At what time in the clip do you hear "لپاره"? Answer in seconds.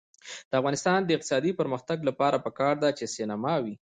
2.09-2.37